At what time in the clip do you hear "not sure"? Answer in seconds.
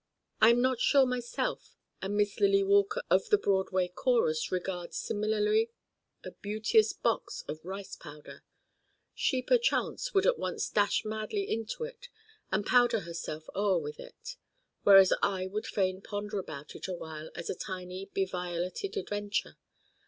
0.63-1.05